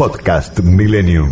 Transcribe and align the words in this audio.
Podcast 0.00 0.60
Millennium. 0.60 1.28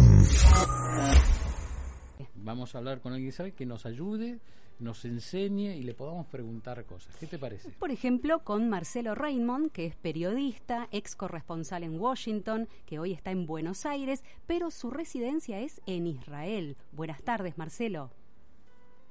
Vamos 2.34 2.74
a 2.74 2.78
hablar 2.78 3.00
con 3.00 3.14
alguien 3.14 3.30
que 3.30 3.34
sabe 3.34 3.52
que 3.52 3.64
nos 3.64 3.86
ayude, 3.86 4.40
nos 4.78 5.06
enseñe 5.06 5.74
y 5.74 5.82
le 5.84 5.94
podamos 5.94 6.26
preguntar 6.26 6.84
cosas. 6.84 7.16
¿Qué 7.16 7.26
te 7.26 7.38
parece? 7.38 7.70
Por 7.78 7.90
ejemplo, 7.90 8.40
con 8.40 8.68
Marcelo 8.68 9.14
Raymond, 9.14 9.72
que 9.72 9.86
es 9.86 9.96
periodista, 9.96 10.86
ex 10.92 11.16
corresponsal 11.16 11.82
en 11.82 11.98
Washington, 11.98 12.68
que 12.84 12.98
hoy 12.98 13.14
está 13.14 13.30
en 13.30 13.46
Buenos 13.46 13.86
Aires, 13.86 14.22
pero 14.46 14.70
su 14.70 14.90
residencia 14.90 15.60
es 15.60 15.80
en 15.86 16.06
Israel. 16.06 16.76
Buenas 16.92 17.22
tardes, 17.22 17.56
Marcelo. 17.56 18.10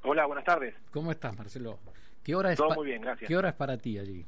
Hola, 0.04 0.28
buenas 0.28 0.46
tardes. 0.46 0.76
¿Cómo 0.92 1.10
estás, 1.10 1.36
Marcelo? 1.36 1.80
¿Qué 2.21 2.36
hora 2.36 2.52
es 2.52 2.60
Todo 2.60 2.76
muy 2.76 2.86
bien, 2.86 3.02
gracias. 3.02 3.28
¿Qué 3.28 3.36
hora 3.36 3.50
es 3.50 3.55
para 3.55 3.76
ti 3.80 3.98
allí? 3.98 4.24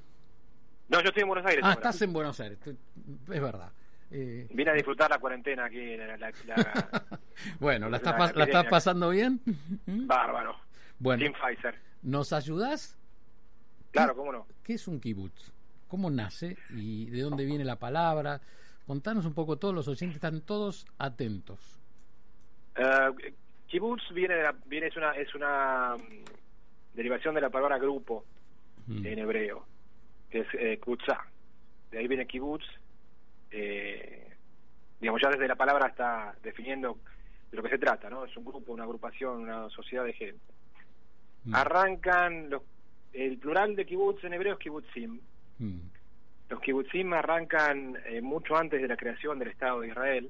No, 0.87 0.99
yo 1.01 1.09
estoy 1.09 1.21
en 1.21 1.27
Buenos 1.27 1.45
Aires. 1.45 1.63
Ah, 1.63 1.67
ahora. 1.67 1.81
estás 1.81 2.01
en 2.01 2.13
Buenos 2.13 2.39
Aires. 2.39 2.57
Es 2.65 3.41
verdad. 3.41 3.71
Eh, 4.11 4.47
Vine 4.51 4.71
a 4.71 4.73
disfrutar 4.73 5.09
la 5.09 5.19
cuarentena 5.19 5.65
aquí. 5.65 5.95
La, 5.97 6.17
la- 6.17 6.31
la- 6.45 7.19
bueno, 7.59 7.89
¿la 7.89 7.97
estás, 7.97 8.13
La- 8.13 8.19
pas- 8.19 8.31
la 8.33 8.37
la 8.39 8.43
estás 8.45 8.47
epidemia. 8.63 8.69
pasando 8.69 9.09
bien? 9.09 9.39
Bárbaro. 9.85 10.55
Bueno, 10.99 11.19
Team 11.23 11.33
Pfizer. 11.33 11.75
¿nos 12.01 12.33
ayudás? 12.33 12.97
Claro, 13.91 14.15
cómo 14.15 14.31
no. 14.31 14.47
¿Qué 14.63 14.73
es 14.73 14.87
un 14.87 14.99
kibutz? 14.99 15.51
¿Cómo 15.87 16.09
nace 16.09 16.57
y 16.71 17.05
de 17.09 17.21
dónde 17.21 17.45
viene 17.45 17.63
la 17.65 17.77
palabra? 17.77 18.41
Contanos 18.87 19.25
un 19.25 19.33
poco, 19.33 19.57
todos 19.57 19.73
los 19.75 19.87
oyentes 19.87 20.15
están 20.15 20.41
todos 20.41 20.85
atentos. 20.97 21.79
Eh, 22.75 23.33
kibbutz 23.67 24.01
viene, 24.13 24.35
de 24.35 24.43
la- 24.43 24.55
viene 24.65 24.87
es 24.87 24.97
una 24.97 25.11
es 25.11 25.33
una 25.35 25.95
mm, 25.97 26.95
derivación 26.95 27.35
de 27.35 27.41
la 27.41 27.49
palabra 27.49 27.77
grupo 27.77 28.25
Mm. 28.87 29.05
en 29.05 29.19
hebreo, 29.19 29.65
que 30.31 30.39
es 30.39 30.47
eh, 30.53 30.79
kutzá. 30.79 31.19
De 31.91 31.99
ahí 31.99 32.07
viene 32.07 32.25
kibbutz. 32.25 32.63
Eh, 33.51 34.33
digamos, 34.99 35.21
ya 35.21 35.29
desde 35.29 35.47
la 35.47 35.55
palabra 35.55 35.87
está 35.87 36.35
definiendo 36.43 36.97
de 37.51 37.57
lo 37.57 37.63
que 37.63 37.69
se 37.69 37.77
trata, 37.77 38.09
¿no? 38.09 38.25
Es 38.25 38.35
un 38.37 38.45
grupo, 38.45 38.73
una 38.73 38.83
agrupación, 38.83 39.41
una 39.41 39.69
sociedad 39.69 40.05
de 40.05 40.13
gente. 40.13 40.53
Mm. 41.45 41.55
Arrancan 41.55 42.49
los, 42.49 42.63
el 43.13 43.37
plural 43.37 43.75
de 43.75 43.85
kibbutz 43.85 44.23
en 44.23 44.33
hebreo 44.33 44.53
es 44.53 44.59
kibbutzim. 44.59 45.19
Mm. 45.57 45.79
Los 46.49 46.61
kibbutzim 46.61 47.13
arrancan 47.13 47.97
eh, 48.05 48.21
mucho 48.21 48.55
antes 48.55 48.81
de 48.81 48.87
la 48.87 48.97
creación 48.97 49.39
del 49.39 49.49
Estado 49.49 49.81
de 49.81 49.89
Israel, 49.89 50.29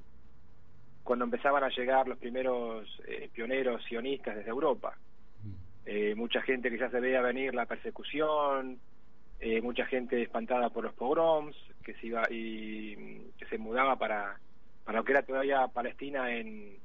cuando 1.04 1.26
empezaban 1.26 1.64
a 1.64 1.70
llegar 1.70 2.08
los 2.08 2.17
primeros 2.17 2.88
eh, 3.08 3.30
pioneros 3.33 3.83
sionistas 3.86 4.36
desde 4.36 4.50
Europa. 4.50 4.98
Mm. 5.44 5.52
Eh, 5.86 6.16
mucha 6.16 6.42
gente 6.42 6.70
que 6.70 6.78
ya 6.78 6.89
se 6.89 7.00
veía 7.00 7.22
venir 7.22 7.54
la 7.54 7.66
persecución, 7.66 8.80
eh, 9.40 9.62
mucha 9.62 9.86
gente 9.86 10.22
espantada 10.22 10.70
por 10.70 10.84
los 10.84 10.94
pogroms, 10.94 11.56
que 11.84 11.94
se 11.95 12.08
iba 12.08 12.23
y 12.30 12.95
mm, 12.98 13.38
que 13.38 13.45
se 13.45 13.58
mudaba 13.58 13.95
para, 13.98 14.40
para 14.84 15.00
lo 15.00 15.06
que 15.06 15.14
era 15.14 15.23
todavía 15.23 15.68
Palestina 15.68 16.32
en 16.34 16.78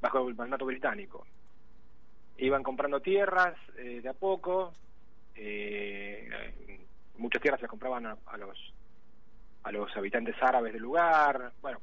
bajo 0.00 0.28
el 0.28 0.34
mandato 0.34 0.66
británico. 0.66 1.26
Iban 2.38 2.62
comprando 2.62 3.00
tierras 3.00 3.54
eh, 3.76 4.00
de 4.02 4.08
a 4.08 4.14
poco, 4.14 4.72
eh, 5.34 6.28
muchas 7.18 7.42
tierras 7.42 7.60
se 7.60 7.64
las 7.64 7.70
compraban 7.70 8.06
a, 8.06 8.16
a 8.26 8.36
los 8.36 8.58
a 9.62 9.72
los 9.72 9.94
habitantes 9.96 10.34
árabes 10.40 10.72
del 10.72 10.82
lugar. 10.82 11.52
Bueno, 11.60 11.80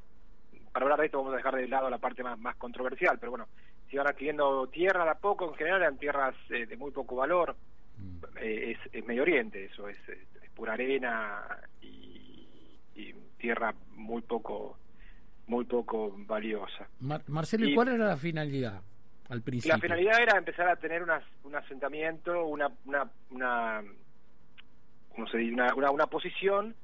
para 0.72 0.84
hablar 0.84 1.00
de 1.00 1.06
esto 1.06 1.18
vamos 1.18 1.34
a 1.34 1.36
dejar 1.36 1.56
de 1.56 1.68
lado 1.68 1.88
la 1.88 1.98
parte 1.98 2.22
más, 2.22 2.38
más 2.38 2.56
controversial, 2.56 3.18
pero 3.18 3.30
bueno, 3.30 3.46
se 3.88 3.96
iban 3.96 4.08
adquiriendo 4.08 4.66
tierra 4.68 5.04
de 5.04 5.10
a 5.10 5.14
poco, 5.14 5.48
en 5.48 5.54
general 5.54 5.82
eran 5.82 5.98
tierras 5.98 6.34
eh, 6.50 6.66
de 6.66 6.76
muy 6.76 6.90
poco 6.90 7.16
valor. 7.16 7.56
Eh, 8.40 8.72
es, 8.72 8.94
es 8.94 9.04
Medio 9.06 9.22
Oriente, 9.22 9.64
eso 9.64 9.88
es, 9.88 9.96
es- 10.08 10.18
pura 10.54 10.72
arena 10.72 11.44
y, 11.80 12.48
y 12.96 13.12
tierra 13.38 13.72
muy 13.94 14.22
poco 14.22 14.76
muy 15.46 15.64
poco 15.64 16.12
valiosa. 16.26 16.88
Mar- 17.00 17.22
Marcelo, 17.28 17.66
¿y 17.68 17.74
cuál 17.74 17.88
era 17.88 18.06
la 18.08 18.16
finalidad 18.16 18.82
al 19.30 19.40
principio? 19.42 19.74
La 19.76 19.80
finalidad 19.80 20.20
era 20.20 20.36
empezar 20.36 20.68
a 20.68 20.76
tener 20.76 21.02
unas, 21.02 21.22
un 21.44 21.54
asentamiento, 21.54 22.44
una, 22.46 22.70
una, 22.84 23.08
una, 23.30 23.82
¿cómo 25.10 25.26
se 25.28 25.38
dice? 25.38 25.54
una, 25.54 25.74
una, 25.74 25.90
una 25.90 26.06
posición 26.06 26.74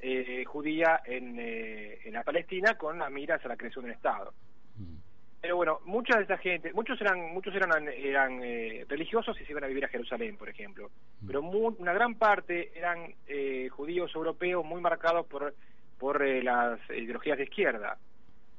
eh, 0.00 0.44
judía 0.44 1.00
en, 1.04 1.36
eh, 1.38 2.00
en 2.04 2.12
la 2.14 2.24
Palestina 2.24 2.76
con 2.76 2.98
las 2.98 3.10
miras 3.10 3.42
a 3.44 3.48
la 3.48 3.56
creación 3.56 3.84
del 3.84 3.94
Estado. 3.94 4.34
Mm. 4.76 4.96
Pero 5.40 5.56
bueno, 5.56 5.80
mucha 5.86 6.18
de 6.18 6.24
esa 6.24 6.36
gente, 6.36 6.72
muchos 6.74 7.00
eran 7.00 7.32
muchos 7.32 7.54
eran 7.54 7.88
eran 7.88 8.40
eh, 8.44 8.84
religiosos 8.88 9.40
y 9.40 9.44
se 9.44 9.52
iban 9.52 9.64
a 9.64 9.68
vivir 9.68 9.84
a 9.84 9.88
Jerusalén, 9.88 10.36
por 10.36 10.48
ejemplo. 10.50 10.90
Pero 11.26 11.40
mu- 11.40 11.74
una 11.78 11.94
gran 11.94 12.16
parte 12.16 12.70
eran 12.78 13.14
eh, 13.26 13.68
judíos 13.70 14.14
europeos 14.14 14.64
muy 14.64 14.80
marcados 14.82 15.26
por 15.26 15.54
por 15.98 16.22
eh, 16.22 16.42
las 16.42 16.78
ideologías 16.90 17.38
de 17.38 17.44
izquierda. 17.44 17.96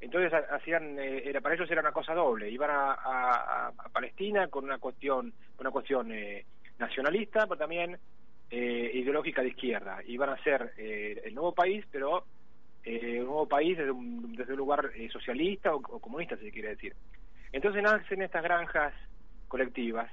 Entonces 0.00 0.32
ha- 0.32 0.56
hacían 0.56 0.98
eh, 0.98 1.22
era 1.24 1.40
para 1.40 1.54
ellos 1.54 1.70
era 1.70 1.80
una 1.82 1.92
cosa 1.92 2.14
doble, 2.14 2.50
iban 2.50 2.70
a, 2.70 2.92
a- 2.94 3.68
a 3.68 3.88
Palestina 3.92 4.48
con 4.48 4.64
una 4.64 4.78
cuestión 4.78 5.32
una 5.58 5.70
cuestión 5.70 6.10
eh, 6.10 6.44
nacionalista, 6.78 7.46
pero 7.46 7.58
también 7.58 7.96
eh, 8.50 8.90
ideológica 8.94 9.40
de 9.42 9.48
izquierda. 9.50 10.00
Iban 10.06 10.30
a 10.30 10.42
ser 10.42 10.72
eh, 10.76 11.22
el 11.24 11.32
nuevo 11.34 11.52
país, 11.54 11.84
pero 11.92 12.26
eh, 12.84 13.20
un 13.20 13.26
nuevo 13.26 13.46
país 13.48 13.76
desde 13.78 13.90
un, 13.90 14.34
desde 14.34 14.52
un 14.52 14.58
lugar 14.58 14.90
eh, 14.94 15.08
socialista 15.10 15.74
o, 15.74 15.80
comunista, 15.80 16.36
si 16.36 16.44
se 16.46 16.52
quiere 16.52 16.70
decir. 16.70 16.94
Entonces 17.52 17.82
nacen 17.82 18.22
estas 18.22 18.42
granjas 18.42 18.94
colectivas, 19.48 20.10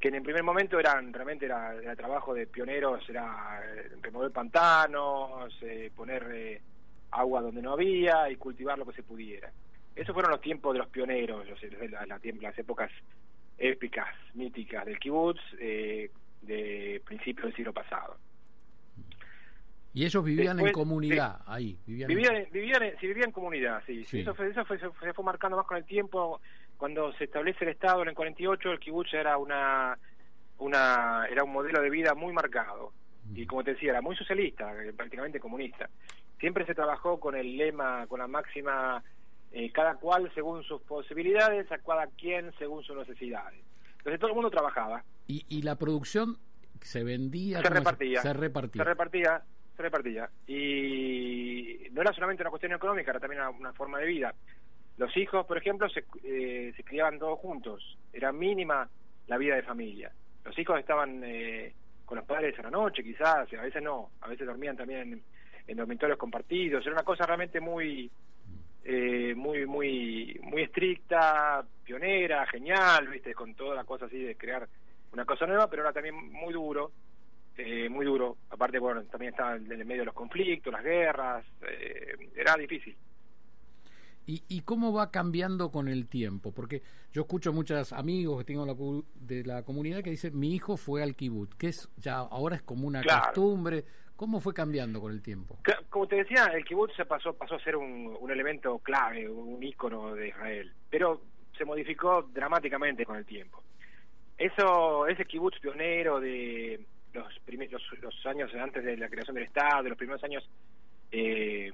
que 0.00 0.08
en 0.08 0.14
el 0.16 0.22
primer 0.22 0.42
momento 0.42 0.80
eran 0.80 1.12
realmente 1.12 1.44
era, 1.46 1.74
trabajo 1.94 2.34
de 2.34 2.46
pioneros, 2.46 3.08
era 3.08 3.60
eh, 3.64 3.90
remover 4.00 4.32
pantanos, 4.32 5.56
eh, 5.62 5.90
poner 5.94 6.26
eh, 6.32 6.60
agua 7.12 7.42
donde 7.42 7.62
no 7.62 7.72
había 7.74 8.28
y 8.30 8.36
cultivar 8.36 8.78
lo 8.78 8.86
que 8.86 8.94
se 8.94 9.02
pudiera. 9.02 9.50
Esos 9.94 10.14
fueron 10.14 10.30
los 10.32 10.40
tiempos 10.40 10.72
de 10.72 10.78
los 10.80 10.88
pioneros, 10.88 11.46
la- 11.90 12.06
la- 12.06 12.18
las 12.40 12.58
épocas 12.58 12.90
épicas, 13.58 14.08
míticas 14.34 14.86
del 14.86 14.98
kibutz 14.98 15.38
eh, 15.60 16.10
de 16.40 17.00
principios 17.04 17.44
del 17.46 17.54
siglo 17.54 17.72
pasado. 17.72 18.16
Y 19.94 20.04
ellos 20.06 20.24
vivían 20.24 20.58
en 20.60 20.72
comunidad, 20.72 21.40
ahí. 21.46 21.78
Vivían 21.86 22.10
en- 22.10 22.16
Vivían, 22.16 22.46
vivían, 22.52 22.82
en- 22.82 22.98
sí, 22.98 23.06
vivían 23.08 23.28
en 23.28 23.32
comunidad, 23.32 23.82
sí. 23.86 24.04
Sí. 24.04 24.20
Eso, 24.20 24.34
fue, 24.34 24.48
eso 24.48 24.64
fue, 24.64 24.78
se 24.78 24.88
fue- 24.90 25.24
marcando 25.24 25.56
más 25.56 25.66
con 25.66 25.76
el 25.76 25.84
tiempo. 25.84 26.40
Cuando 26.78 27.12
se 27.14 27.24
establece 27.24 27.64
el 27.64 27.70
Estado 27.72 28.02
en 28.02 28.08
el 28.08 28.14
48, 28.14 28.72
el 28.72 28.78
kibutz 28.80 29.12
era 29.14 29.36
una, 29.36 29.98
una 30.58 31.26
era 31.30 31.44
un 31.44 31.52
modelo 31.52 31.80
de 31.80 31.90
vida 31.90 32.14
muy 32.14 32.32
marcado. 32.32 32.92
Y 33.34 33.46
como 33.46 33.62
te 33.64 33.74
decía, 33.74 33.90
era 33.90 34.02
muy 34.02 34.16
socialista, 34.16 34.72
eh, 34.82 34.92
prácticamente 34.92 35.38
comunista. 35.40 35.88
Siempre 36.40 36.66
se 36.66 36.74
trabajó 36.74 37.20
con 37.20 37.36
el 37.36 37.56
lema, 37.56 38.06
con 38.08 38.18
la 38.18 38.26
máxima, 38.26 39.02
eh, 39.52 39.70
cada 39.70 39.94
cual 39.94 40.30
según 40.34 40.62
sus 40.64 40.82
posibilidades, 40.82 41.70
a 41.70 41.78
cada 41.78 42.06
quien 42.08 42.52
según 42.58 42.82
sus 42.82 42.96
necesidades. 42.96 43.60
Entonces 43.98 44.18
todo 44.18 44.30
el 44.30 44.34
mundo 44.34 44.50
trabajaba. 44.50 45.04
y, 45.28 45.44
y 45.48 45.62
la 45.62 45.76
producción 45.76 46.36
se 46.80 47.04
vendía. 47.04 47.58
se 47.58 47.62
¿cómo 47.68 47.76
repartía. 47.76 48.20
Se 48.22 48.32
repartía. 48.32 48.82
Se 48.82 48.88
repartía, 48.88 49.42
se 49.76 49.82
repartía. 49.82 50.28
Y 50.46 51.88
no 51.92 52.02
era 52.02 52.12
solamente 52.12 52.42
una 52.42 52.50
cuestión 52.50 52.72
económica, 52.72 53.10
era 53.10 53.20
también 53.20 53.42
una, 53.42 53.50
una 53.50 53.72
forma 53.72 53.98
de 53.98 54.06
vida. 54.06 54.34
Los 54.98 55.16
hijos, 55.16 55.46
por 55.46 55.58
ejemplo, 55.58 55.88
se, 55.88 56.04
eh, 56.24 56.72
se 56.76 56.84
criaban 56.84 57.18
todos 57.18 57.38
juntos. 57.38 57.98
Era 58.12 58.32
mínima 58.32 58.88
la 59.26 59.38
vida 59.38 59.56
de 59.56 59.62
familia. 59.62 60.12
Los 60.44 60.58
hijos 60.58 60.78
estaban 60.78 61.22
eh, 61.24 61.72
con 62.04 62.18
los 62.18 62.26
padres 62.26 62.58
a 62.58 62.62
la 62.62 62.70
noche, 62.70 63.02
quizás, 63.02 63.52
a 63.52 63.62
veces 63.62 63.82
no. 63.82 64.10
A 64.20 64.28
veces 64.28 64.46
dormían 64.46 64.76
también 64.76 65.12
en, 65.12 65.22
en 65.66 65.76
dormitorios 65.76 66.18
compartidos. 66.18 66.84
Era 66.84 66.94
una 66.94 67.04
cosa 67.04 67.24
realmente 67.24 67.60
muy 67.60 68.10
eh, 68.84 69.32
muy 69.36 69.64
muy 69.64 70.40
muy 70.42 70.62
estricta, 70.62 71.64
pionera, 71.84 72.46
genial, 72.46 73.06
viste, 73.08 73.32
con 73.32 73.54
toda 73.54 73.76
la 73.76 73.84
cosa 73.84 74.06
así 74.06 74.18
de 74.18 74.36
crear 74.36 74.68
una 75.12 75.24
cosa 75.24 75.46
nueva, 75.46 75.68
pero 75.68 75.82
era 75.82 75.92
también 75.92 76.32
muy 76.32 76.52
duro, 76.52 76.90
eh, 77.56 77.88
muy 77.88 78.04
duro. 78.06 78.36
Aparte, 78.50 78.78
bueno, 78.78 79.02
también 79.04 79.32
estaba 79.32 79.56
en 79.56 79.70
el 79.70 79.84
medio 79.84 80.02
de 80.02 80.06
los 80.06 80.14
conflictos, 80.14 80.72
las 80.72 80.82
guerras, 80.84 81.44
eh, 81.68 82.30
era 82.36 82.54
difícil. 82.56 82.96
¿Y, 84.24 84.42
¿Y 84.48 84.60
cómo 84.60 84.92
va 84.92 85.10
cambiando 85.10 85.70
con 85.72 85.88
el 85.88 86.06
tiempo? 86.06 86.52
Porque 86.52 86.80
yo 87.12 87.22
escucho 87.22 87.52
muchos 87.52 87.92
amigos 87.92 88.38
que 88.38 88.44
tengo 88.44 88.64
la 88.64 88.74
de 89.16 89.44
la 89.44 89.64
comunidad 89.64 90.02
que 90.02 90.10
dicen, 90.10 90.38
mi 90.38 90.54
hijo 90.54 90.76
fue 90.76 91.02
al 91.02 91.16
kibutz, 91.16 91.56
que 91.56 91.68
es 91.68 91.88
ya 91.96 92.18
ahora 92.18 92.54
es 92.56 92.62
como 92.62 92.86
una 92.86 93.00
Claro. 93.02 93.22
costumbre. 93.26 93.84
¿Cómo 94.14 94.40
fue 94.40 94.54
cambiando 94.54 95.00
con 95.00 95.10
el 95.10 95.20
tiempo? 95.20 95.58
Como 95.90 96.06
te 96.06 96.16
decía, 96.16 96.44
el 96.54 96.64
kibutz 96.64 96.94
se 96.94 97.04
pasó, 97.04 97.34
pasó 97.34 97.56
a 97.56 97.64
ser 97.64 97.74
un, 97.74 98.16
un 98.20 98.30
elemento 98.30 98.78
clave, 98.78 99.28
un 99.28 99.60
ícono 99.60 100.14
de 100.14 100.28
Israel, 100.28 100.72
pero 100.88 101.22
se 101.58 101.64
modificó 101.64 102.22
dramáticamente 102.32 103.04
con 103.04 103.16
el 103.16 103.26
tiempo. 103.26 103.60
Eso, 104.38 105.08
ese 105.08 105.24
kibutz 105.24 105.58
pionero 105.60 106.20
de 106.20 106.86
los, 107.12 107.38
primeros, 107.40 107.82
los, 107.90 108.00
los 108.02 108.26
años 108.26 108.52
antes 108.54 108.84
de 108.84 108.96
la 108.96 109.08
creación 109.08 109.34
del 109.34 109.44
Estado, 109.44 109.88
los 109.88 109.98
primeros 109.98 110.22
años 110.24 110.48
eh, 111.10 111.70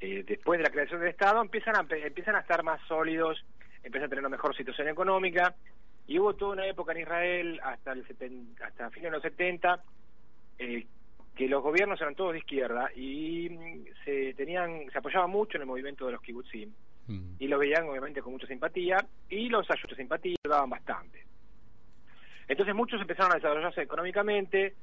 eh, 0.00 0.24
después 0.26 0.58
de 0.58 0.64
la 0.64 0.70
creación 0.70 1.00
del 1.00 1.10
Estado, 1.10 1.40
empiezan 1.40 1.76
a, 1.76 1.86
empiezan 1.96 2.36
a 2.36 2.40
estar 2.40 2.62
más 2.62 2.80
sólidos, 2.86 3.44
empiezan 3.82 4.06
a 4.06 4.08
tener 4.08 4.20
una 4.20 4.28
mejor 4.36 4.56
situación 4.56 4.88
económica, 4.88 5.54
y 6.06 6.18
hubo 6.18 6.34
toda 6.34 6.52
una 6.52 6.66
época 6.66 6.92
en 6.92 7.00
Israel, 7.02 7.60
hasta 7.62 7.92
el 7.92 8.04
seten- 8.06 8.60
hasta 8.62 8.90
fines 8.90 9.04
de 9.04 9.16
los 9.16 9.22
70, 9.22 9.82
eh, 10.58 10.86
que 11.36 11.48
los 11.48 11.62
gobiernos 11.62 12.00
eran 12.00 12.14
todos 12.14 12.32
de 12.32 12.38
izquierda 12.40 12.90
y 12.94 13.48
mm, 13.48 13.84
se 14.04 14.34
tenían 14.34 14.90
se 14.90 14.98
apoyaban 14.98 15.30
mucho 15.30 15.56
en 15.56 15.62
el 15.62 15.66
movimiento 15.66 16.06
de 16.06 16.12
los 16.12 16.22
kibbutzim 16.22 16.70
Mm. 17.08 17.34
y 17.40 17.48
lo 17.48 17.58
veían 17.58 17.88
obviamente 17.88 18.22
con 18.22 18.32
mucha 18.32 18.46
simpatía 18.46 18.96
y 19.28 19.48
los 19.48 19.68
ayudos 19.68 19.90
de 19.90 19.96
simpatía 19.96 20.36
daban 20.48 20.70
bastante. 20.70 21.21
Entonces 22.48 22.74
muchos 22.74 23.00
empezaron 23.00 23.32
a 23.32 23.36
desarrollarse 23.36 23.82
económicamente, 23.82 24.74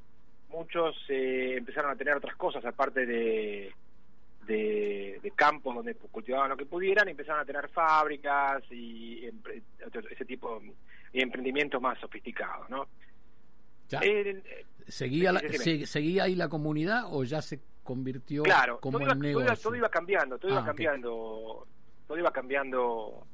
muchos 0.49 0.95
eh, 1.09 1.55
empezaron 1.57 1.91
a 1.91 1.95
tener 1.95 2.15
otras 2.15 2.35
cosas 2.35 2.63
aparte 2.65 3.05
de, 3.05 3.71
de, 4.45 5.19
de 5.21 5.31
campos 5.31 5.75
donde 5.75 5.95
cultivaban 5.95 6.49
lo 6.49 6.57
que 6.57 6.65
pudieran, 6.65 7.07
y 7.07 7.11
empezaron 7.11 7.41
a 7.41 7.45
tener 7.45 7.69
fábricas 7.69 8.63
y 8.71 9.25
empre- 9.27 9.61
ese 10.11 10.25
tipo 10.25 10.59
de 11.13 11.21
emprendimientos 11.21 11.81
más 11.81 11.99
sofisticados, 11.99 12.69
¿no? 12.69 12.87
Ya, 13.89 13.99
eh, 14.03 14.41
¿seguía, 14.87 15.31
la- 15.31 15.39
se- 15.39 15.85
¿Seguía 15.85 16.23
ahí 16.23 16.35
la 16.35 16.47
comunidad 16.47 17.03
o 17.11 17.23
ya 17.23 17.41
se 17.41 17.59
convirtió 17.83 18.43
Claro, 18.43 18.79
como 18.79 18.99
todo 18.99 19.05
iba, 19.05 19.13
en 19.13 19.19
todo 19.19 19.29
iba- 19.29 19.41
negocio? 19.43 19.63
todo 19.63 19.75
iba 19.75 19.89
cambiando, 19.89 20.37
todo 20.37 20.51
Ah, 20.51 20.53
iba 20.53 20.61
ok. 20.61 20.67
cambiando, 20.67 21.67
todo 22.07 22.17
iba 22.17 22.31
cambiando, 22.31 23.27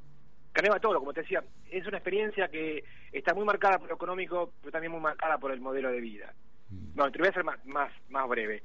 cambiaba 0.55 0.79
todo, 0.79 0.99
como 0.99 1.13
te 1.13 1.21
decía, 1.21 1.43
es 1.69 1.85
una 1.85 1.97
experiencia 1.97 2.47
que 2.47 2.83
está 3.11 3.33
muy 3.33 3.43
marcada 3.43 3.77
por 3.77 3.89
lo 3.89 3.95
económico, 3.95 4.53
pero 4.61 4.71
también 4.71 4.91
muy 4.91 5.01
marcada 5.01 5.37
por 5.37 5.51
el 5.51 5.59
modelo 5.59 5.91
de 5.91 5.99
vida. 5.99 6.33
Mm. 6.69 6.95
Bueno, 6.95 7.11
te 7.11 7.19
voy 7.19 7.27
a 7.27 7.31
hacer 7.31 7.43
más, 7.43 7.63
más, 7.65 7.91
más 8.09 8.27
breve. 8.29 8.63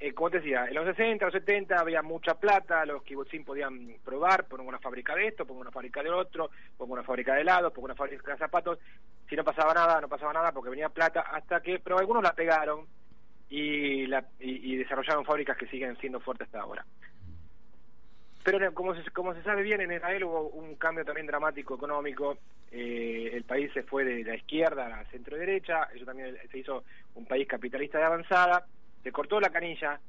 Eh, 0.00 0.14
como 0.14 0.30
te 0.30 0.38
decía, 0.38 0.64
en 0.66 0.74
los 0.74 0.86
60, 0.86 1.26
los 1.26 1.34
70 1.34 1.78
había 1.78 2.02
mucha 2.02 2.34
plata, 2.34 2.86
los 2.86 3.02
kibbutzim 3.02 3.44
podían 3.44 3.96
probar, 4.02 4.46
pongo 4.46 4.68
una 4.68 4.78
fábrica 4.78 5.14
de 5.14 5.26
esto, 5.26 5.44
pongo 5.44 5.60
una 5.60 5.70
fábrica 5.70 6.02
de 6.02 6.10
otro, 6.10 6.50
pongo 6.76 6.94
una 6.94 7.02
fábrica 7.02 7.34
de 7.34 7.42
helados, 7.42 7.72
pongo 7.72 7.86
una 7.86 7.94
fábrica 7.94 8.32
de 8.32 8.38
zapatos. 8.38 8.78
Si 9.28 9.36
no 9.36 9.44
pasaba 9.44 9.74
nada, 9.74 10.00
no 10.00 10.08
pasaba 10.08 10.32
nada 10.32 10.52
porque 10.52 10.70
venía 10.70 10.88
plata 10.88 11.20
hasta 11.20 11.60
que, 11.60 11.78
pero 11.78 11.98
algunos 11.98 12.22
la 12.22 12.32
pegaron 12.32 12.86
y, 13.50 14.06
la, 14.06 14.24
y, 14.40 14.72
y 14.72 14.76
desarrollaron 14.76 15.26
fábricas 15.26 15.58
que 15.58 15.66
siguen 15.66 15.96
siendo 15.98 16.20
fuertes 16.20 16.46
hasta 16.46 16.60
ahora. 16.60 16.86
Pero 18.50 18.72
como 18.72 18.94
se, 18.94 19.10
como 19.10 19.34
se 19.34 19.42
sabe 19.42 19.62
bien, 19.62 19.80
en 19.80 19.92
Israel 19.92 20.24
hubo 20.24 20.48
un 20.48 20.76
cambio 20.76 21.04
también 21.04 21.26
dramático 21.26 21.74
económico. 21.74 22.38
Eh, 22.70 23.30
el 23.32 23.44
país 23.44 23.70
se 23.72 23.82
fue 23.82 24.04
de 24.04 24.24
la 24.24 24.36
izquierda 24.36 24.86
a 24.86 24.88
la 24.88 25.04
centro 25.06 25.36
derecha, 25.36 25.88
eso 25.94 26.04
también 26.04 26.36
se 26.50 26.58
hizo 26.58 26.84
un 27.14 27.26
país 27.26 27.46
capitalista 27.46 27.98
de 27.98 28.04
avanzada, 28.04 28.66
se 29.02 29.12
cortó 29.12 29.40
la 29.40 29.50
canilla 29.50 30.00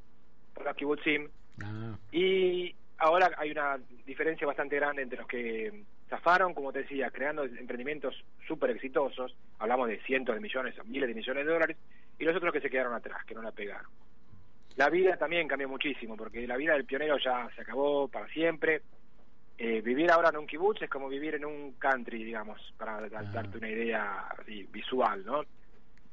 por 0.53 0.65
los 0.65 0.75
kibbutzim. 0.75 1.29
Ah, 1.63 1.97
y 2.11 2.73
ahora 2.97 3.31
hay 3.37 3.51
una 3.51 3.77
diferencia 4.05 4.47
bastante 4.47 4.75
grande 4.75 5.01
entre 5.01 5.19
los 5.19 5.27
que 5.27 5.83
zafaron, 6.09 6.53
como 6.53 6.71
te 6.71 6.79
decía, 6.79 7.09
creando 7.11 7.43
emprendimientos 7.43 8.15
súper 8.47 8.71
exitosos, 8.71 9.35
hablamos 9.59 9.87
de 9.89 9.99
cientos 10.01 10.35
de 10.35 10.41
millones, 10.41 10.75
miles 10.85 11.07
de 11.07 11.15
millones 11.15 11.45
de 11.45 11.51
dólares, 11.51 11.77
y 12.17 12.25
los 12.25 12.35
otros 12.35 12.51
que 12.51 12.61
se 12.61 12.69
quedaron 12.69 12.93
atrás, 12.93 13.23
que 13.25 13.35
no 13.35 13.41
la 13.41 13.51
pegaron. 13.51 13.89
La 14.79 14.89
vida 14.89 15.17
también 15.17 15.45
cambió 15.45 15.67
muchísimo, 15.67 16.15
porque 16.15 16.47
la 16.47 16.55
vida 16.55 16.71
del 16.71 16.85
pionero 16.85 17.17
ya 17.17 17.49
se 17.53 17.63
acabó 17.63 18.07
para 18.07 18.29
siempre. 18.29 18.81
Eh, 19.57 19.81
vivir 19.81 20.09
ahora 20.09 20.29
en 20.29 20.37
un 20.37 20.47
kibutz 20.47 20.81
es 20.81 20.89
como 20.89 21.09
vivir 21.09 21.35
en 21.35 21.43
un 21.43 21.73
country, 21.73 22.23
digamos, 22.23 22.61
para 22.77 23.01
da- 23.09 23.19
Ah. 23.19 23.23
darte 23.23 23.57
una 23.57 23.67
idea 23.67 24.19
así, 24.39 24.63
visual, 24.71 25.25
¿no? 25.25 25.41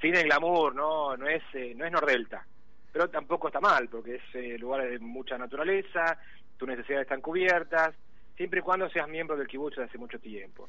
Sin 0.01 0.17
el 0.17 0.25
glamour, 0.25 0.75
¿no? 0.75 1.17
No 1.17 1.29
es, 1.29 1.45
eh, 1.55 1.75
no 1.77 1.85
es 1.87 1.93
Nordelta, 1.93 2.45
pero 2.93 3.09
tampoco 3.09 3.47
está 3.47 3.61
mal, 3.61 3.89
porque 3.89 4.17
es 4.17 4.23
eh, 4.35 4.59
lugar 4.59 4.83
de 4.91 4.99
mucha 4.99 5.39
naturaleza, 5.39 6.19
tus 6.57 6.67
necesidades 6.67 7.05
están 7.05 7.21
cubiertas, 7.21 7.95
siempre 8.37 8.61
y 8.61 8.63
cuando 8.63 8.89
seas 8.91 9.09
miembro 9.09 9.37
del 9.37 9.47
kibutz 9.47 9.77
desde 9.77 9.89
hace 9.89 9.99
mucho 9.99 10.19
tiempo. 10.19 10.69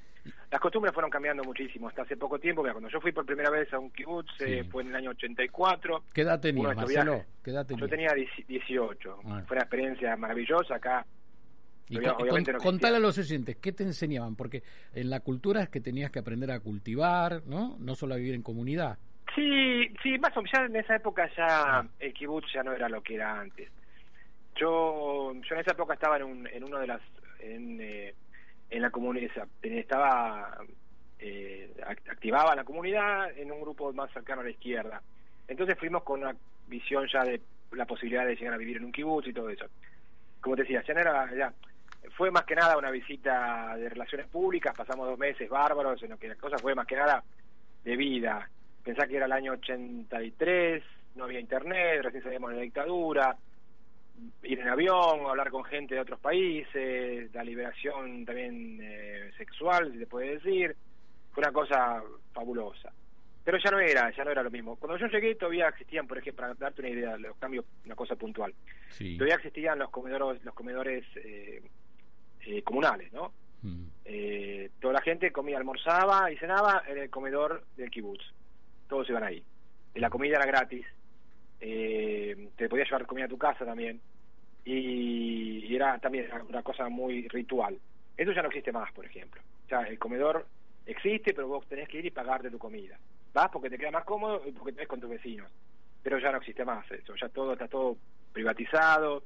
Las 0.52 0.62
costumbres 0.62 0.94
fueron 0.94 1.12
cambiando 1.12 1.44
muchísimo, 1.44 1.90
hasta 1.90 2.04
hace 2.04 2.16
poco 2.18 2.40
tiempo, 2.40 2.62
mira, 2.62 2.74
cuando 2.74 2.90
yo 2.90 3.02
fui 3.02 3.12
por 3.12 3.26
primera 3.26 3.50
vez 3.50 3.72
a 3.74 3.80
un 3.80 3.92
kibutz, 3.92 4.30
eh, 4.42 4.62
Sí. 4.64 4.70
fue 4.70 4.84
en 4.84 4.90
el 4.90 4.96
año 4.96 5.10
84, 5.12 6.04
¿Qué 6.14 6.22
edad 6.22 6.40
tenías, 6.40 6.76
Marcelo? 6.76 7.24
¿Qué 7.44 7.52
edad 7.52 7.66
tenías? 7.66 7.82
yo 7.82 7.90
tenía 7.90 8.10
10 8.16 8.30
18, 8.48 9.20
Ah. 9.26 9.44
fue 9.48 9.56
una 9.58 9.64
experiencia 9.64 10.16
maravillosa 10.16 10.76
acá. 10.76 11.06
Y 11.90 12.00
con- 12.00 12.44
no 12.44 12.58
contale 12.58 12.98
a 12.98 13.00
los 13.00 13.18
oyentes, 13.18 13.56
¿qué 13.58 13.72
te 13.72 13.84
enseñaban? 13.84 14.36
Porque 14.36 14.62
en 14.94 15.10
la 15.10 15.22
cultura 15.22 15.62
es 15.64 15.70
que 15.70 15.80
tenías 15.80 16.12
que 16.12 16.20
aprender 16.20 16.52
a 16.52 16.60
cultivar, 16.60 17.44
¿no? 17.46 17.78
No 17.80 17.96
solo 17.96 18.14
a 18.16 18.18
vivir 18.18 18.34
en 18.36 18.42
comunidad. 18.44 18.98
Sí, 19.36 19.88
sí, 20.04 20.18
más 20.20 20.36
o 20.36 20.42
menos, 20.42 20.52
ya 20.58 20.66
en 20.66 20.76
esa 20.76 20.96
época 20.96 21.30
ya 21.38 21.88
el 22.00 22.14
kibutz 22.14 22.52
ya 22.54 22.64
no 22.64 22.74
era 22.74 22.90
lo 22.90 23.02
que 23.02 23.16
era 23.16 23.40
antes. 23.40 23.70
Yo, 24.60 25.34
yo 25.34 25.56
en 25.56 25.62
esa 25.62 25.72
época 25.74 25.94
estaba 25.94 26.18
en, 26.18 26.24
un, 26.24 26.48
en 26.48 26.64
uno 26.64 26.80
de 26.80 26.88
las, 26.88 27.02
en, 27.40 27.80
eh, 27.82 28.14
en 28.70 28.82
la 28.82 28.90
comunidad, 28.92 29.48
estaba, 29.62 30.58
eh, 31.20 31.74
act- 31.86 32.10
activaba 32.10 32.56
la 32.56 32.64
comunidad 32.64 33.32
en 33.38 33.52
un 33.52 33.62
grupo 33.62 33.92
más 33.94 34.12
cercano 34.12 34.42
a 34.42 34.44
la 34.46 34.52
izquierda. 34.52 35.02
Entonces 35.48 35.78
fuimos 35.80 36.04
con 36.04 36.22
una 36.22 36.36
visión 36.68 37.08
ya 37.12 37.24
de 37.24 37.42
la 37.72 37.86
posibilidad 37.86 38.26
de 38.26 38.36
llegar 38.36 38.54
a 38.54 38.58
vivir 38.58 38.78
en 38.78 38.86
un 38.86 38.92
kibutz 38.92 39.28
y 39.28 39.34
todo 39.34 39.50
eso. 39.50 39.66
Como 40.42 40.56
te 40.56 40.64
decía, 40.64 40.84
ya 40.86 40.94
no 40.94 41.00
era, 41.00 41.36
ya, 41.36 41.54
fue 42.16 42.32
más 42.32 42.44
que 42.46 42.56
nada 42.56 42.78
una 42.78 42.92
visita 42.92 43.76
de 43.78 43.90
relaciones 43.90 44.28
públicas, 44.28 44.76
pasamos 44.76 45.08
dos 45.08 45.18
meses 45.20 45.50
bárbaros, 45.50 46.02
en 46.04 46.12
lo 46.12 46.18
que 46.18 46.28
la 46.28 46.36
cosa 46.36 46.58
fue 46.60 46.76
más 46.76 46.86
que 46.88 46.96
nada 46.96 47.24
de 47.84 47.96
vida. 47.96 48.50
Pensá 48.84 49.08
que 49.08 49.18
era 49.18 49.26
el 49.26 49.32
año 49.32 49.54
83, 49.54 50.84
no 51.16 51.26
había 51.26 51.40
internet, 51.40 52.02
recién 52.04 52.24
salíamos 52.24 52.52
de 52.52 52.58
la 52.58 52.62
dictadura, 52.62 53.38
ir 54.44 54.60
en 54.60 54.68
avión, 54.70 55.26
hablar 55.28 55.50
con 55.52 55.64
gente 55.66 55.96
de 55.96 56.02
otros 56.02 56.20
países, 56.20 57.34
la 57.34 57.44
liberación 57.44 58.26
también 58.26 58.80
eh, 58.82 59.32
sexual, 59.38 59.92
si 59.94 60.00
se 60.00 60.08
puede 60.08 60.36
decir, 60.36 60.76
fue 61.32 61.42
una 61.44 61.52
cosa 61.52 62.04
fabulosa. 62.34 62.92
Pero 63.44 63.58
ya 63.64 63.72
no 63.72 63.80
era, 63.80 64.12
ya 64.12 64.24
no 64.26 64.32
era 64.32 64.44
lo 64.44 64.52
mismo. 64.52 64.76
Cuando 64.76 64.98
yo 64.98 65.08
llegué 65.08 65.36
todavía 65.36 65.70
existían, 65.70 66.06
por 66.06 66.18
ejemplo, 66.18 66.42
para 66.44 66.54
darte 66.56 66.82
una 66.82 66.90
idea, 66.90 67.18
los 67.18 67.38
cambios, 67.38 67.64
una 67.86 67.96
cosa 67.96 68.16
puntual, 68.16 68.54
Sí. 68.90 69.16
todavía 69.18 69.36
existían 69.36 69.80
los 69.80 69.90
comedores, 69.90 70.44
los 70.44 70.54
comedores 70.54 71.06
eh, 71.16 71.62
eh, 72.46 72.62
comunales, 72.64 73.12
¿no? 73.14 73.32
Mm. 73.62 73.86
Eh, 74.06 74.70
toda 74.82 74.94
la 74.96 75.02
gente 75.02 75.32
comía, 75.32 75.58
almorzaba 75.58 76.32
y 76.32 76.38
cenaba 76.38 76.84
en 76.88 76.98
el 76.98 77.10
comedor 77.10 77.64
del 77.78 77.90
kibutz. 77.90 78.24
Todos 78.90 79.10
iban 79.10 79.24
ahí. 79.24 79.44
Y 79.96 80.00
la 80.00 80.10
comida 80.10 80.36
era 80.38 80.46
gratis. 80.46 80.86
Eh, 81.60 82.50
te 82.56 82.70
podías 82.70 82.88
llevar 82.88 83.06
comida 83.06 83.26
a 83.26 83.30
tu 83.30 83.38
casa 83.38 83.66
también. 83.66 84.00
Y, 84.66 85.76
era 85.76 86.00
también 86.00 86.28
una 86.50 86.64
cosa 86.64 86.90
muy 86.90 87.28
ritual. 87.28 87.78
Eso 88.16 88.32
ya 88.32 88.42
no 88.42 88.48
existe 88.48 88.72
más, 88.72 88.92
por 88.94 89.06
ejemplo. 89.06 89.42
O 89.66 89.70
sea, 89.70 89.82
el 89.84 90.00
comedor 90.00 90.48
existe, 90.86 91.34
pero 91.34 91.48
vos 91.48 91.68
tenés 91.68 91.88
que 91.88 92.00
ir 92.00 92.06
y 92.06 92.12
pagarte 92.12 92.50
tu 92.50 92.58
comida. 92.58 92.98
Vas 93.34 93.50
porque 93.52 93.70
te 93.70 93.78
queda 93.78 93.92
más 93.92 94.06
cómodo 94.06 94.42
y 94.46 94.52
porque 94.52 94.74
tenés 94.74 94.88
con 94.88 95.00
tus 95.00 95.10
vecinos. 95.10 95.52
Pero 96.02 96.18
ya 96.18 96.32
no 96.32 96.40
existe 96.40 96.66
más 96.66 96.90
eso. 96.92 97.16
Ya 97.16 97.30
todo 97.30 97.54
está 97.54 97.68
todo 97.68 97.98
privatizado. 98.34 99.24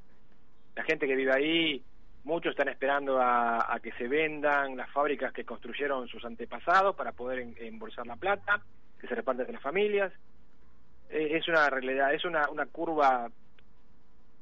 La 0.76 0.84
gente 0.84 1.08
que 1.08 1.16
vive 1.16 1.32
ahí 1.34 1.84
Muchos 2.24 2.52
están 2.52 2.70
esperando 2.70 3.20
a, 3.20 3.80
que 3.82 3.92
se 3.94 4.08
vendan 4.08 4.78
las 4.78 4.90
fábricas 4.92 5.34
que 5.34 5.44
construyeron 5.44 6.08
sus 6.08 6.24
antepasados 6.24 6.96
para 6.96 7.14
poder 7.14 7.48
embolsar 7.58 8.06
la 8.06 8.16
plata, 8.16 8.62
que 9.00 9.08
se 9.08 9.16
reparten 9.16 9.42
entre 9.42 9.54
las 9.54 9.64
familias. 9.64 10.14
Eh, 11.12 11.38
es 11.38 11.48
una 11.48 11.70
realidad, 11.70 12.14
es 12.14 12.26
una, 12.26 12.50
una 12.50 12.66
curva 12.66 13.30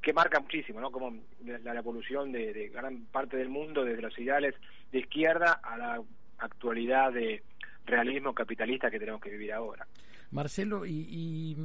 que 0.02 0.14
marca 0.14 0.40
muchísimo, 0.40 0.80
¿no? 0.80 0.92
Como 0.92 1.14
la, 1.46 1.60
la 1.60 1.80
evolución 1.80 2.32
de, 2.32 2.54
de 2.54 2.70
gran 2.70 3.06
parte 3.06 3.38
del 3.38 3.50
mundo 3.50 3.84
desde 3.84 4.02
los 4.02 4.18
ideales 4.18 4.56
de 4.92 5.00
izquierda 5.00 5.60
a 5.64 5.78
la 5.78 6.02
actualidad 6.38 7.12
de 7.12 7.44
realismo 7.86 8.34
capitalista 8.34 8.90
que 8.90 9.00
tenemos 9.00 9.20
que 9.20 9.32
vivir 9.32 9.52
ahora. 9.52 9.86
Marcelo, 10.32 10.86
y, 10.86 11.06
y, 11.10 11.58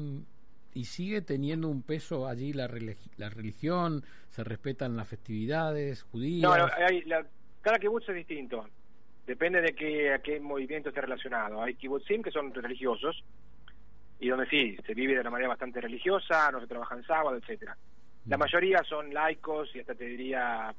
y 0.72 0.84
sigue 0.86 1.20
teniendo 1.20 1.68
un 1.68 1.82
peso 1.82 2.26
allí 2.26 2.52
la, 2.52 2.66
religi- 2.66 3.12
la 3.18 3.28
religión? 3.28 4.02
¿Se 4.30 4.42
respetan 4.42 4.96
las 4.96 5.06
festividades 5.06 6.02
judías? 6.02 6.50
No, 6.50 6.56
no, 6.56 6.68
hay, 6.88 7.02
la, 7.02 7.24
cada 7.60 7.78
kibutz 7.78 8.08
es 8.08 8.16
distinto. 8.16 8.66
Depende 9.26 9.60
de 9.60 9.74
qué, 9.74 10.12
a 10.12 10.18
qué 10.18 10.40
movimiento 10.40 10.88
esté 10.88 11.02
relacionado. 11.02 11.62
Hay 11.62 11.74
kibbutzim 11.74 12.22
que 12.22 12.30
son 12.30 12.52
religiosos 12.52 13.22
y 14.24 14.28
donde 14.30 14.46
sí, 14.48 14.76
se 14.86 14.94
vive 14.94 15.12
de 15.14 15.20
una 15.20 15.30
manera 15.30 15.48
bastante 15.50 15.80
religiosa, 15.82 16.50
no 16.50 16.60
se 16.60 16.66
trabaja 16.66 16.94
en 16.94 17.02
sábado, 17.04 17.36
etcétera. 17.36 17.76
La 18.26 18.38
mayoría 18.38 18.82
son 18.88 19.12
laicos 19.12 19.68
y 19.76 19.80
hasta 19.80 19.94
te 19.94 20.06
diría 20.06 20.74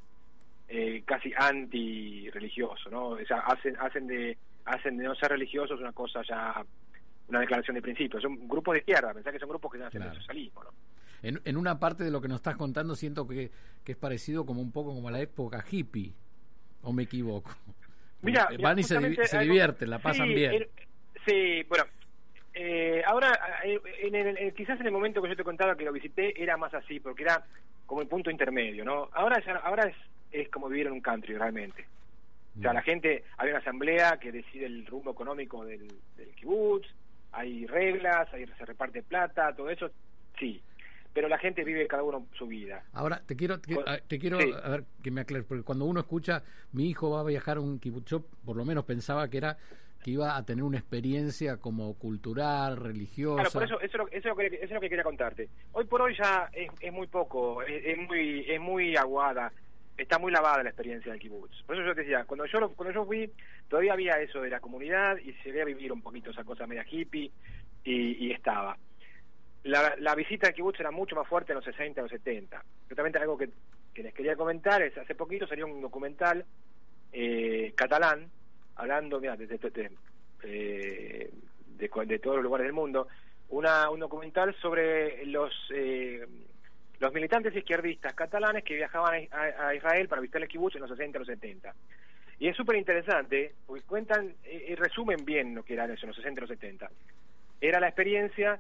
eh, 0.68 1.04
casi 1.06 1.32
anti-religioso, 1.38 2.90
¿no? 2.90 3.10
O 3.10 3.26
sea, 3.26 3.40
hacen, 3.42 3.76
hacen, 3.80 4.08
de, 4.08 4.36
hacen 4.66 4.98
de 4.98 5.04
no 5.04 5.14
ser 5.16 5.30
religiosos 5.30 5.80
una 5.80 5.92
cosa 5.92 6.22
ya, 6.28 6.66
una 7.28 7.40
declaración 7.42 7.76
de 7.76 7.82
principio. 7.84 8.20
Son 8.20 8.48
grupos 8.48 8.74
de 8.74 8.80
izquierda, 8.80 9.14
pensá 9.14 9.32
que 9.32 9.38
son 9.40 9.50
grupos 9.50 9.72
que 9.72 9.78
hacen 9.84 10.02
Claro. 10.02 10.12
el 10.16 10.20
socialismo, 10.20 10.64
¿no? 10.64 10.70
En, 11.22 11.40
en 11.46 11.58
una 11.58 11.80
parte 11.80 12.04
de 12.04 12.12
lo 12.12 12.22
que 12.22 12.28
nos 12.28 12.38
estás 12.38 12.56
contando 12.56 12.96
siento 12.96 13.28
que, 13.28 13.52
que 13.84 13.92
es 13.92 13.98
parecido 13.98 14.46
como 14.46 14.62
un 14.62 14.72
poco 14.72 14.94
como 14.94 15.08
a 15.10 15.12
la 15.12 15.20
época 15.22 15.64
hippie, 15.70 16.14
¿o 16.82 16.94
me 16.94 17.04
equivoco? 17.04 17.52
Mira, 18.22 18.48
Eh, 18.52 18.58
mira, 18.58 18.70
Van 18.70 18.80
y 18.80 18.84
se, 18.84 18.88
se 19.28 19.38
algo- 19.38 19.44
divierten, 19.44 19.90
la 19.92 20.00
pasan 20.00 20.28
sí, 20.30 20.34
bien. 20.34 20.54
el- 20.54 20.70
sí, 21.28 21.64
bueno, 21.70 21.86
eh, 22.56 23.04
ahora 23.06 23.38
eh, 23.64 23.80
en 24.02 24.16
el- 24.16 24.38
en- 24.38 24.54
quizás 24.54 24.80
en 24.80 24.86
el 24.88 24.92
momento 24.92 25.22
que 25.22 25.30
yo 25.30 25.36
te 25.36 25.44
contaba 25.44 25.76
que 25.76 25.84
lo 25.86 25.92
visité 25.92 26.42
era 26.42 26.58
más 26.58 26.74
así, 26.74 27.00
porque 27.00 27.24
era 27.24 27.44
como 27.86 28.02
el 28.02 28.08
punto 28.08 28.32
intermedio, 28.32 28.84
¿no? 28.86 29.10
Ahora 29.14 29.44
ya, 29.46 29.56
ahora 29.58 29.84
es, 29.88 29.96
es 30.32 30.50
como 30.50 30.70
vivir 30.70 30.88
en 30.88 30.94
un 30.94 31.02
country 31.02 31.36
realmente. 31.38 31.86
O 32.58 32.62
sea, 32.62 32.72
Mm. 32.72 32.76
la 32.76 32.82
gente, 32.82 33.24
hay 33.38 33.50
una 33.50 33.60
asamblea 33.60 34.18
que 34.18 34.32
decide 34.32 34.66
el 34.66 34.86
rumbo 34.86 35.12
económico 35.12 35.66
del, 35.66 35.88
del 36.18 36.30
kibutz, 36.36 36.88
hay 37.34 37.68
reglas, 37.68 38.34
ahí 38.34 38.46
se 38.58 38.66
reparte 38.66 39.04
plata, 39.04 39.54
todo 39.54 39.70
eso, 39.70 39.92
sí. 40.40 40.62
pero 41.14 41.28
la 41.30 41.38
gente 41.38 41.64
vive 41.64 41.88
cada 41.88 42.04
uno 42.04 42.26
su 42.38 42.46
vida. 42.48 42.84
Ahora, 42.94 43.22
te 43.26 43.36
quiero, 43.38 43.60
te, 43.62 44.20
quiero 44.20 44.38
a 44.38 44.70
ver, 44.70 44.84
que 45.02 45.12
me 45.12 45.22
aclares, 45.22 45.46
porque 45.48 45.64
cuando 45.64 45.86
uno 45.86 46.02
escucha, 46.02 46.44
mi 46.74 46.90
hijo 46.90 47.10
va 47.12 47.22
a 47.22 47.24
viajar 47.24 47.56
a 47.56 47.62
un 47.62 47.80
kibbutz, 47.80 48.10
yo 48.10 48.22
por 48.46 48.58
lo 48.58 48.66
menos 48.66 48.84
pensaba 48.84 49.30
que 49.30 49.38
era 49.38 49.58
que 50.06 50.12
iba 50.12 50.38
a 50.38 50.46
tener 50.46 50.64
una 50.64 50.78
experiencia 50.78 51.58
como 51.58 51.98
cultural, 51.98 52.78
religiosa. 52.78 53.42
Claro, 53.42 53.52
por 53.52 53.64
eso, 53.64 53.80
eso, 53.80 54.08
es 54.12 54.24
lo, 54.24 54.36
que, 54.36 54.60
es 54.62 54.70
lo 54.70 54.80
que 54.80 54.88
quería 54.88 55.04
contarte. 55.04 55.50
Hoy 55.72 55.86
por 55.86 56.00
hoy 56.04 56.16
ya 56.16 56.48
es, 56.54 56.70
es 56.80 56.94
muy 56.94 57.08
poco, 57.08 57.64
es, 57.64 57.98
muy 57.98 58.46
es 58.48 58.62
muy 58.62 58.96
aguada, 58.96 59.52
está 59.98 60.20
muy 60.20 60.32
lavada 60.32 60.62
la 60.62 60.70
experiencia 60.70 61.12
del 61.12 61.20
kibutz. 61.20 61.64
Por 61.64 61.76
eso 61.76 61.84
yo 61.84 61.96
te 61.96 62.02
decía, 62.02 62.24
cuando 62.26 62.46
yo 62.46 62.70
cuando 62.76 62.94
yo 62.94 63.04
fui, 63.04 63.32
todavía 63.68 63.94
había 63.94 64.22
eso 64.22 64.42
de 64.42 64.52
la 64.52 64.60
comunidad 64.60 65.18
y 65.18 65.34
se 65.42 65.52
veía 65.52 65.66
vivir 65.66 65.92
un 65.92 66.04
poquito 66.04 66.30
esa 66.30 66.44
cosa 66.44 66.68
media 66.68 66.86
hippie 66.88 67.32
y, 67.84 68.28
y 68.28 68.32
estaba. 68.32 68.78
La, 69.64 69.96
la, 69.98 70.14
visita 70.14 70.46
al 70.46 70.54
kibutz 70.54 70.80
era 70.80 70.92
mucho 70.92 71.16
más 71.16 71.28
fuerte 71.28 71.52
en 71.52 71.56
los 71.56 71.66
60, 71.66 72.00
en 72.00 72.04
los 72.04 72.12
70. 72.12 72.64
Yo 72.92 73.22
algo 73.22 73.38
que, 73.40 73.50
que 73.92 74.04
les 74.04 74.14
quería 74.14 74.36
comentar 74.36 74.84
es, 74.84 74.96
hace 75.00 75.16
poquito 75.16 75.48
salió 75.48 75.66
un 75.66 75.82
documental 75.82 76.46
eh, 77.12 77.74
catalán 77.76 78.30
hablando, 78.76 79.20
mira, 79.20 79.38
eh, 80.44 81.32
de, 81.78 82.20
todos 82.20 82.36
los 82.36 82.44
lugares 82.44 82.66
del 82.66 82.74
mundo, 82.74 83.08
una, 83.50 83.90
un 83.90 84.00
documental 84.00 84.56
sobre 84.62 85.26
los 85.26 85.52
eh, 85.74 86.26
los 87.00 87.14
militantes 87.14 87.56
izquierdistas 87.56 88.14
catalanes 88.14 88.64
que 88.64 88.76
viajaban 88.76 89.28
a, 89.32 89.76
Israel 89.76 90.08
para 90.08 90.22
visitar 90.22 90.42
el 90.42 90.48
kibbutz 90.48 90.76
en 90.76 90.82
los 90.82 90.90
60 90.90 91.18
y 91.18 91.20
los 91.20 91.28
70. 91.28 91.74
Y 92.40 92.48
es 92.48 92.56
súper 92.56 92.78
interesante, 92.78 93.54
porque 93.66 93.84
cuentan 93.84 94.34
y 94.46 94.76
resumen 94.76 95.26
bien 95.26 95.56
lo 95.56 95.64
que 95.64 95.74
eran 95.74 95.92
eso 95.92 96.06
en 96.06 96.10
los 96.10 96.16
60 96.16 96.40
y 96.40 96.42
los 96.42 96.50
70. 96.50 96.90
Era 97.60 97.80
la 97.82 97.88
experiencia, 97.88 98.60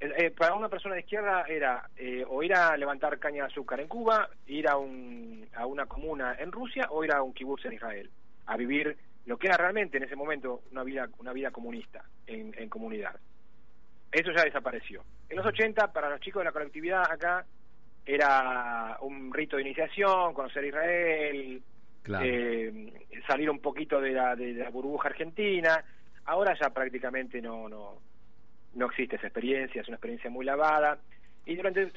eh, 0.00 0.30
para 0.30 0.54
una 0.54 0.70
persona 0.70 0.94
de 0.94 1.02
izquierda 1.02 1.44
era 1.48 1.88
o 2.28 2.42
ir 2.42 2.54
a 2.54 2.76
levantar 2.78 3.18
caña 3.18 3.44
de 3.44 3.52
azúcar 3.52 3.80
en 3.80 3.88
Cuba, 3.88 4.30
ir 4.46 4.68
a, 4.68 4.78
un, 4.78 5.46
a 5.54 5.66
una 5.66 5.84
comuna 5.84 6.34
en 6.38 6.52
Rusia 6.52 6.88
o 6.90 7.04
ir 7.04 7.12
a 7.12 7.22
un 7.22 7.34
kibbutz 7.34 7.66
en 7.66 7.74
Israel, 7.74 8.10
a 8.46 8.56
vivir 8.56 8.96
lo 9.26 9.36
que 9.38 9.48
era 9.48 9.56
realmente 9.56 9.96
en 9.96 10.04
ese 10.04 10.16
momento 10.16 10.62
una 10.70 10.82
vida, 10.84 11.08
una 11.18 11.32
vida 11.32 11.50
comunista 11.50 12.04
en, 12.26 12.54
en 12.56 12.68
comunidad. 12.68 13.16
Eso 14.10 14.30
ya 14.32 14.44
desapareció. 14.44 15.04
En 15.28 15.36
los 15.36 15.46
80, 15.46 15.92
para 15.92 16.08
los 16.08 16.20
chicos 16.20 16.40
de 16.40 16.44
la 16.44 16.52
colectividad 16.52 17.02
acá, 17.10 17.44
era 18.04 18.98
un 19.00 19.34
rito 19.34 19.56
de 19.56 19.62
iniciación, 19.62 20.32
conocer 20.32 20.64
Israel, 20.64 21.62
eh, 22.22 22.92
salir 23.26 23.50
un 23.50 23.58
poquito 23.58 24.00
de 24.00 24.12
la, 24.12 24.36
de 24.36 24.54
la 24.54 24.70
burbuja 24.70 25.08
argentina. 25.08 25.84
Ahora 26.26 26.56
ya 26.58 26.70
prácticamente 26.70 27.42
no, 27.42 27.68
no, 27.68 28.00
no 28.74 28.86
existe 28.86 29.16
esa 29.16 29.26
experiencia, 29.26 29.82
es 29.82 29.88
una 29.88 29.96
experiencia 29.96 30.30
muy 30.30 30.44
lavada. 30.44 30.98
Y 31.44 31.56
durante, 31.56 31.90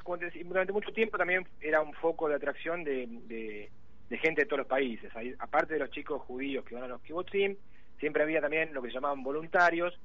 durante 0.46 0.74
mucho 0.74 0.92
tiempo 0.92 1.18
también 1.18 1.46
era 1.62 1.82
un 1.82 1.94
foco 1.94 2.28
de 2.28 2.36
atracción 2.36 2.84
de 2.84 3.08
de 3.08 3.70
gente 4.18 4.42
de 4.42 4.46
todos 4.46 4.60
los 4.60 4.68
países. 4.68 5.12
aparte 5.40 5.74
de 5.74 5.80
los 5.80 5.92
chicos 5.92 6.22
judíos 6.24 6.66
que 6.66 6.76
van 6.76 6.86
a 6.86 6.88
los 6.88 7.02
kibbutzim, 7.02 7.56
siempre 8.00 8.24
había 8.24 8.42
también 8.42 8.74
lo 8.74 8.82
que 8.82 8.90
se 8.90 8.96
llamaban 8.96 9.24
voluntarios, 9.24 9.98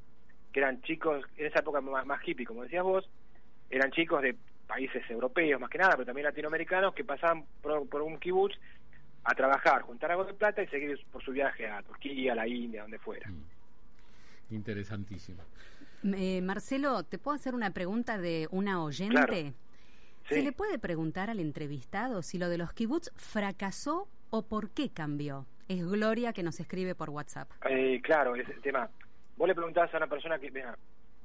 que 0.52 0.60
eran 0.60 0.82
chicos, 0.82 1.24
en 1.36 1.46
esa 1.46 1.60
época 1.60 1.80
más, 1.80 2.06
más 2.06 2.20
hippie, 2.26 2.46
como 2.46 2.62
decías 2.62 2.84
vos, 2.84 3.08
eran 3.70 3.90
chicos 3.90 4.22
de 4.22 4.36
países 4.66 5.02
europeos 5.10 5.60
más 5.60 5.70
que 5.70 5.78
nada, 5.78 5.92
pero 5.92 6.06
también 6.06 6.26
latinoamericanos 6.26 6.94
que 6.94 7.04
pasaban 7.04 7.44
por, 7.60 8.02
un 8.02 8.18
kibutz 8.18 8.54
a 9.24 9.34
trabajar, 9.34 9.82
juntar 9.82 10.10
algo 10.10 10.24
de 10.24 10.34
plata 10.34 10.62
y 10.62 10.66
seguir 10.68 10.98
por 11.10 11.22
su 11.22 11.32
viaje 11.32 11.66
a 11.66 11.82
Turquía, 11.82 12.32
a 12.32 12.34
la 12.36 12.46
India, 12.46 12.82
donde 12.82 12.98
fuera. 12.98 13.28
Mm. 13.28 14.54
Interesantísimo. 14.54 15.42
Eh, 16.04 16.42
Marcelo, 16.42 17.02
¿te 17.02 17.18
puedo 17.18 17.34
hacer 17.34 17.54
una 17.54 17.70
pregunta 17.70 18.18
de 18.18 18.46
una 18.50 18.82
oyente? 18.82 19.54
¿Se 20.28 20.42
le 20.42 20.52
puede 20.52 20.78
preguntar 20.78 21.28
al 21.28 21.38
entrevistado 21.38 22.22
si 22.22 22.38
lo 22.38 22.48
de 22.48 22.56
los 22.56 22.72
kibbutz 22.72 23.10
fracasó 23.14 24.08
o 24.30 24.42
por 24.42 24.70
qué 24.70 24.90
cambió? 24.90 25.46
Es 25.68 25.86
Gloria 25.86 26.32
que 26.32 26.42
nos 26.42 26.60
escribe 26.60 26.94
por 26.94 27.10
WhatsApp. 27.10 27.50
Eh, 27.68 28.00
claro, 28.02 28.34
ese 28.34 28.54
tema. 28.54 28.88
Vos 29.36 29.48
le 29.48 29.54
preguntás 29.54 29.92
a 29.92 29.98
una 29.98 30.06
persona 30.06 30.38
que, 30.38 30.50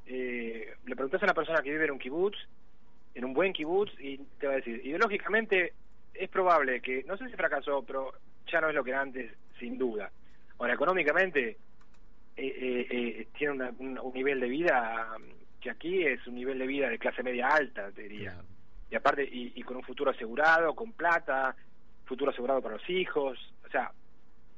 eh, 0.06 0.74
le 0.86 0.96
preguntás 0.96 1.22
a 1.22 1.26
una 1.26 1.34
persona 1.34 1.62
que 1.62 1.72
vive 1.72 1.86
en 1.86 1.92
un 1.92 2.00
kibutz, 2.00 2.38
en 3.16 3.26
un 3.26 3.34
buen 3.34 3.54
kibutz, 3.54 3.92
y 4.00 4.18
te 4.40 4.48
va 4.48 4.54
a 4.54 4.56
decir, 4.58 4.82
ideológicamente 4.84 5.74
es 6.14 6.30
probable 6.30 6.82
que, 6.82 7.04
no 7.04 7.18
sé 7.18 7.30
si 7.30 7.36
fracasó, 7.36 7.84
pero 7.84 8.12
ya 8.52 8.60
no 8.60 8.70
es 8.70 8.76
lo 8.76 8.84
que 8.84 8.92
era 8.92 9.02
antes, 9.02 9.32
sin 9.60 9.78
duda. 9.78 10.12
Ahora, 10.58 10.74
económicamente 10.74 11.58
eh, 12.36 12.88
eh, 12.90 13.28
tiene 13.38 13.72
un, 13.80 14.00
nivel 14.14 14.42
de 14.42 14.48
vida 14.48 15.16
que 15.62 15.70
aquí 15.70 16.04
es 16.04 16.26
un 16.28 16.36
nivel 16.36 16.60
de 16.60 16.68
vida 16.68 16.90
de 16.90 17.00
clase 17.00 17.24
media 17.24 17.48
alta, 17.48 17.92
te 17.92 18.04
diría 18.04 18.36
y 18.90 18.96
aparte 18.96 19.28
y, 19.30 19.62
con 19.64 19.78
un 19.78 19.84
futuro 19.84 20.12
asegurado, 20.12 20.74
con 20.74 20.94
plata, 20.94 21.56
futuro 22.06 22.32
asegurado 22.32 22.62
para 22.62 22.76
los 22.76 22.90
hijos, 22.90 23.38
o 23.66 23.70
sea, 23.70 23.92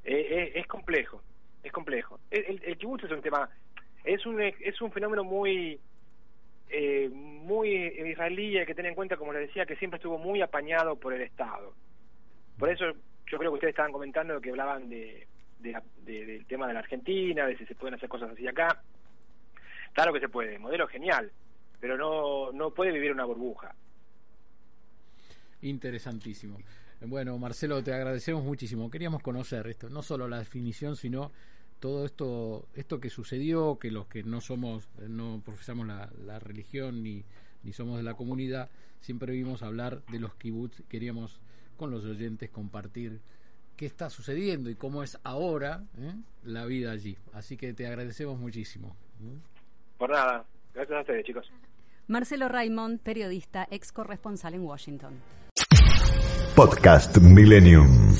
eh, 0.04 0.26
eh, 0.30 0.52
es 0.54 0.66
complejo, 0.66 1.22
es 1.62 1.70
complejo. 1.70 2.18
El, 2.30 2.62
el, 2.64 2.78
kibutz 2.78 3.04
es 3.04 3.10
un 3.10 3.20
tema, 3.20 3.48
es 4.04 4.24
un 4.24 4.40
es 4.40 4.80
un 4.80 4.90
fenómeno 4.90 5.22
muy 5.22 5.78
eh, 6.74 7.10
muy 7.10 7.68
israelí 7.68 8.56
hay 8.56 8.64
que 8.64 8.74
tener 8.74 8.90
en 8.90 8.96
cuenta, 8.96 9.18
como 9.18 9.32
les 9.34 9.48
decía, 9.48 9.66
que 9.66 9.76
siempre 9.76 9.98
estuvo 9.98 10.16
muy 10.16 10.40
apañado 10.40 10.96
por 10.96 11.12
el 11.12 11.20
Estado. 11.20 11.74
Por 12.58 12.70
eso 12.70 12.86
yo 13.26 13.38
creo 13.38 13.50
que 13.50 13.56
ustedes 13.56 13.72
estaban 13.72 13.92
comentando 13.92 14.40
que 14.40 14.50
hablaban 14.50 14.88
de, 14.88 15.26
del 15.58 16.46
tema 16.46 16.66
de 16.66 16.72
la 16.72 16.80
Argentina, 16.80 17.46
de 17.46 17.58
si 17.58 17.66
se 17.66 17.74
pueden 17.74 17.94
hacer 17.94 18.08
cosas 18.08 18.30
así 18.30 18.48
acá. 18.48 18.82
Claro 19.92 20.14
que 20.14 20.20
se 20.20 20.30
puede, 20.30 20.58
modelo 20.58 20.86
genial, 20.88 21.30
pero 21.78 21.98
no, 21.98 22.52
no 22.52 22.70
puede 22.70 22.92
vivir 22.92 23.12
una 23.12 23.26
burbuja. 23.26 23.74
Interesantísimo. 25.62 26.58
Bueno, 27.00 27.36
Marcelo, 27.38 27.82
te 27.82 27.92
agradecemos 27.92 28.44
muchísimo. 28.44 28.90
Queríamos 28.90 29.22
conocer 29.22 29.66
esto, 29.66 29.88
no 29.88 30.02
solo 30.02 30.28
la 30.28 30.38
definición, 30.38 30.96
sino 30.96 31.32
todo 31.80 32.06
esto, 32.06 32.68
esto 32.74 33.00
que 33.00 33.10
sucedió, 33.10 33.78
que 33.78 33.90
los 33.90 34.06
que 34.06 34.22
no 34.22 34.40
somos, 34.40 34.88
no 35.08 35.42
profesamos 35.44 35.86
la, 35.86 36.38
religión 36.38 37.02
ni, 37.02 37.24
ni 37.64 37.72
somos 37.72 37.96
de 37.96 38.04
la 38.04 38.14
comunidad, 38.14 38.70
siempre 39.00 39.32
vimos 39.32 39.64
hablar 39.64 40.04
de 40.06 40.20
los 40.20 40.34
kibbutz. 40.36 40.82
Queríamos 40.88 41.40
con 41.76 41.90
los 41.90 42.04
oyentes 42.04 42.50
compartir 42.50 43.20
qué 43.76 43.86
está 43.86 44.10
sucediendo 44.10 44.70
y 44.70 44.76
cómo 44.76 45.02
es 45.02 45.18
ahora 45.24 45.82
¿eh? 45.98 46.14
la 46.44 46.66
vida 46.66 46.92
allí. 46.92 47.18
Así 47.32 47.56
que 47.56 47.74
te 47.74 47.86
agradecemos 47.86 48.38
muchísimo. 48.38 48.94
Por 49.98 50.10
nada, 50.10 50.44
gracias 50.72 50.98
a 50.98 51.00
ustedes, 51.00 51.26
chicos. 51.26 51.50
Marcelo 52.06 52.48
Raymond, 52.48 53.00
periodista, 53.00 53.66
ex 53.72 53.90
corresponsal 53.90 54.54
en 54.54 54.62
Washington. 54.62 55.14
Podcast 56.54 57.16
Millennium. 57.20 58.12